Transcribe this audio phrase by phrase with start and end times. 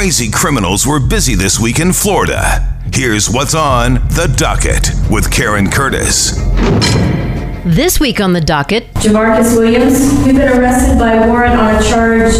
[0.00, 2.74] Crazy criminals were busy this week in Florida.
[2.90, 6.38] Here's what's on the docket with Karen Curtis.
[7.64, 12.34] This week on the docket, Jamarcus Williams, who's been arrested by warrant on a charge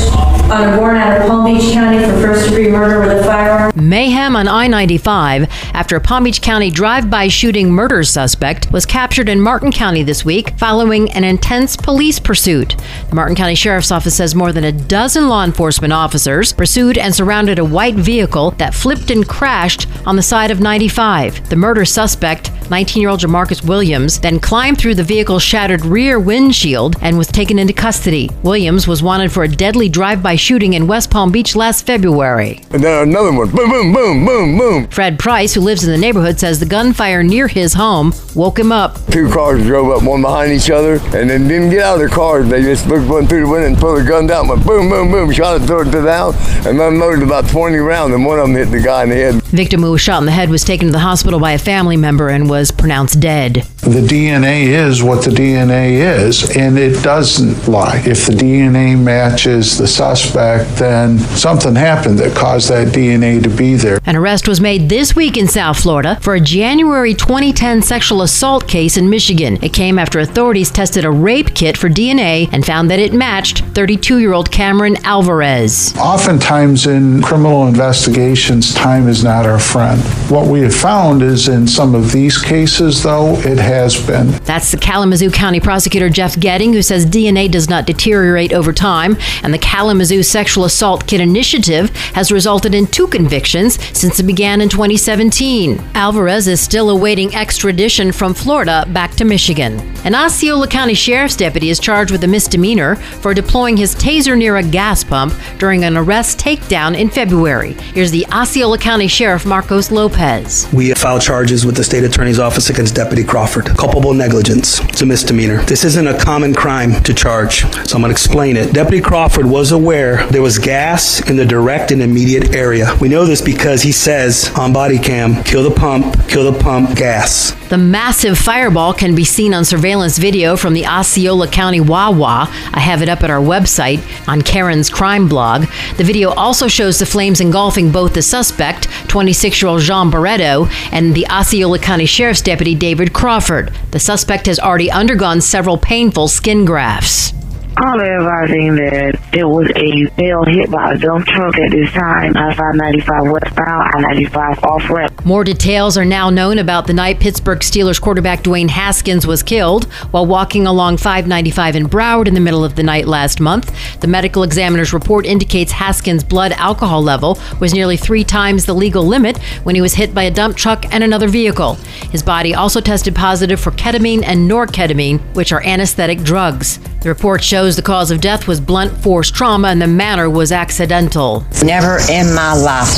[0.50, 3.70] on a warrant out of Palm Beach County for first degree murder with a firearm.
[3.76, 8.86] mayhem on I 95 after a Palm Beach County drive by shooting murder suspect was
[8.86, 12.76] captured in Martin County this week following an intense police pursuit.
[13.10, 17.14] The Martin County Sheriff's Office says more than a dozen law enforcement officers pursued and
[17.14, 21.50] surrounded a white vehicle that flipped and crashed on the side of 95.
[21.50, 26.18] The murder suspect, 19 year old Jamarcus Williams, then climbed through the vehicle's shattered rear
[26.18, 28.30] windshield and was taken into custody.
[28.42, 32.60] Williams was wanted for a deadly drive by shooting in West Palm Beach last February.
[32.70, 33.50] And then another one.
[33.50, 34.86] Boom, boom, boom, boom, boom.
[34.88, 38.72] Fred Price, who lives in the neighborhood, says the gunfire near his home woke him
[38.72, 38.98] up.
[39.06, 42.08] Two cars drove up one behind each other and then didn't get out of their
[42.08, 42.48] cars.
[42.48, 44.88] They just looked one through the window and pulled their guns out and went boom,
[44.88, 46.34] boom, boom, shot it to the down
[46.66, 49.34] and unloaded about 20 rounds and one of them hit the guy in the head.
[49.44, 51.96] Victim who was shot in the head was taken to the hospital by a family
[51.96, 53.64] member and was pronounced dead.
[53.82, 58.02] The DNA is what the DNA is, and it doesn't lie.
[58.04, 63.76] If the DNA matches the suspect, then something happened that caused that DNA to be
[63.76, 64.00] there.
[64.04, 68.66] An arrest was made this week in South Florida for a January 2010 sexual assault
[68.66, 69.58] case in Michigan.
[69.62, 73.64] It came after authorities tested a rape kit for DNA and found that it matched
[73.74, 75.94] 32 year old Cameron Alvarez.
[75.96, 80.00] Oftentimes in criminal investigations, time is not our friend.
[80.30, 84.26] What we have found is in some of these cases, though, it has been.
[84.42, 89.16] That's the Kalamazoo County prosecutor Jeff Getting, who says DNA does not deteriorate over time,
[89.44, 94.60] and the Kalamazoo Sexual Assault Kit Initiative has resulted in two convictions since it began
[94.60, 95.80] in 2017.
[95.94, 99.78] Alvarez is still awaiting extradition from Florida back to Michigan.
[100.04, 104.56] An Osceola County Sheriff's deputy is charged with a misdemeanor for deploying his taser near
[104.56, 107.74] a gas pump during an arrest takedown in February.
[107.94, 110.66] Here's the Osceola County Sheriff Marcos Lopez.
[110.72, 113.66] We filed charges with the state attorney's office against Deputy Crawford.
[113.76, 114.80] Culpable negligence.
[114.88, 115.62] It's a misdemeanor.
[115.64, 118.72] This isn't a common crime to charge, so I'm going to explain it.
[118.72, 122.96] Deputy Crawford was aware there was gas in the direct and immediate area.
[123.00, 126.96] We know this because he says on body cam, kill the pump, kill the pump,
[126.96, 127.52] gas.
[127.70, 132.48] The massive fireball can be seen on surveillance video from the Osceola County Wawa.
[132.72, 135.66] I have it up at our website on Karen's crime blog.
[135.96, 140.66] The video also shows the flames engulfing both the suspect, 26 year old Jean Barreto,
[140.90, 143.72] and the Osceola County Sheriff's Deputy David Crawford.
[143.90, 147.32] The suspect has already undergone several painful skin grafts.
[147.76, 152.36] All advising that there was a male hit by a dump truck at this time,
[152.36, 155.24] I-595 westbound, I-95 off ramp.
[155.24, 159.84] More details are now known about the night Pittsburgh Steelers quarterback Dwayne Haskins was killed
[160.10, 163.72] while walking along 595 in Broward in the middle of the night last month.
[164.00, 169.04] The medical examiner's report indicates Haskins' blood alcohol level was nearly three times the legal
[169.04, 171.74] limit when he was hit by a dump truck and another vehicle.
[172.10, 176.80] His body also tested positive for ketamine and norketamine, which are anesthetic drugs.
[177.00, 180.52] The report shows the cause of death was blunt force trauma and the manner was
[180.52, 181.46] accidental.
[181.64, 182.94] Never in my life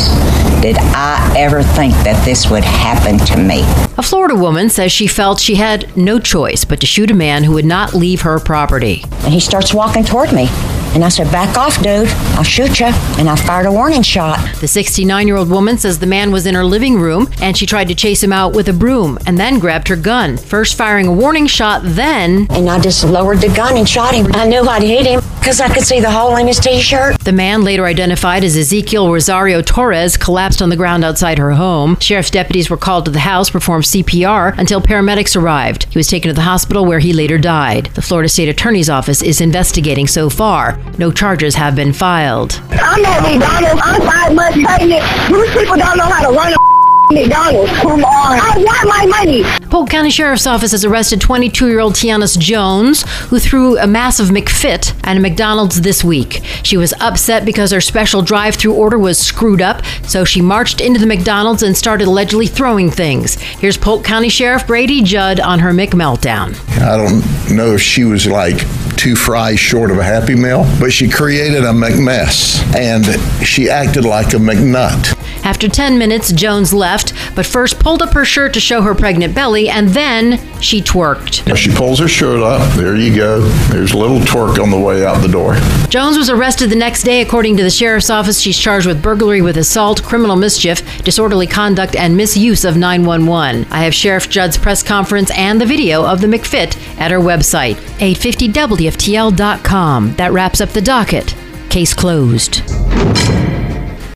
[0.61, 3.63] did I ever think that this would happen to me.
[3.99, 7.45] A Florida woman says she felt she had no choice but to shoot a man
[7.45, 9.05] who would not leave her property.
[9.21, 10.49] And he starts walking toward me.
[10.95, 12.09] And I said, Back off, dude.
[12.37, 12.87] I'll shoot you.
[13.19, 14.39] And I fired a warning shot.
[14.61, 17.67] The 69 year old woman says the man was in her living room and she
[17.67, 21.07] tried to chase him out with a broom and then grabbed her gun, first firing
[21.07, 22.47] a warning shot, then.
[22.51, 24.27] And I just lowered the gun and shot him.
[24.35, 27.19] I knew I'd hit him because I could see the hole in his t shirt.
[27.19, 31.99] The man, later identified as Ezekiel Rosario Torres, collapsed on the ground outside her home.
[31.99, 35.85] Sheriff's deputies were called to the house, performed CPR until paramedics arrived.
[35.91, 37.87] He was taken to the hospital where he later died.
[37.95, 40.79] The Florida State Attorney's Office is investigating so far.
[40.97, 42.63] No charges have been filed.
[42.71, 43.83] I'm at McDonald's.
[43.85, 45.03] I'm five months pregnant.
[45.29, 46.72] These people don't know how to run a
[47.15, 47.71] McDonald's.
[47.73, 48.39] Come on.
[48.41, 49.45] I want my money.
[49.69, 54.29] Polk County Sheriff's Office has arrested 22 year old Tianis Jones, who threw a massive
[54.29, 56.41] McFit at a McDonald's this week.
[56.63, 60.81] She was upset because her special drive through order was screwed up, so she marched
[60.81, 63.35] into the McDonald's and started allegedly throwing things.
[63.35, 66.55] Here's Polk County Sheriff Grady Judd on her McMeltdown.
[66.81, 68.59] I don't know if she was like
[68.97, 73.05] two fries short of a Happy Meal, but she created a McMess and
[73.47, 75.19] she acted like a McNut.
[75.45, 79.35] After 10 minutes, Jones left, but first pulled up her shirt to show her pregnant
[79.35, 81.47] belly, and then she twerked.
[81.47, 82.73] Now she pulls her shirt up.
[82.75, 83.41] There you go.
[83.71, 85.57] There's a little twerk on the way out the door.
[85.89, 87.21] Jones was arrested the next day.
[87.21, 91.97] According to the sheriff's office, she's charged with burglary with assault, criminal mischief, disorderly conduct,
[91.97, 93.67] and misuse of 911.
[93.71, 97.75] I have Sheriff Judd's press conference and the video of the McFit at our website,
[97.99, 100.15] 850WFTL.com.
[100.15, 101.35] That wraps up the docket.
[101.69, 102.63] Case closed.